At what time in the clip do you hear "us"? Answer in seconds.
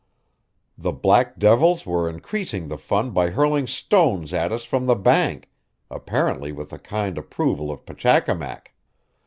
4.51-4.63